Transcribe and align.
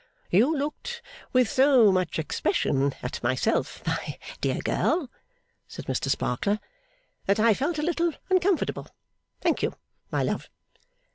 'You 0.31 0.57
looked 0.57 1.03
with 1.31 1.47
so 1.47 1.91
much 1.91 2.17
expression 2.17 2.95
at 3.03 3.21
myself, 3.21 3.85
my 3.85 4.17
dear 4.39 4.57
girl,' 4.59 5.11
said 5.67 5.85
Mr 5.85 6.09
Sparkler, 6.09 6.59
'that 7.27 7.39
I 7.39 7.53
felt 7.53 7.77
a 7.77 7.83
little 7.83 8.11
uncomfortable. 8.31 8.87
Thank 9.41 9.61
you, 9.61 9.75
my 10.09 10.23
love. 10.23 10.49